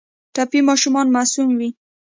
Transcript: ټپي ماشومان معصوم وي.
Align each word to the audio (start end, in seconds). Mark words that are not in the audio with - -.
ټپي 0.33 0.59
ماشومان 0.69 1.07
معصوم 1.15 1.49
وي. 1.59 1.69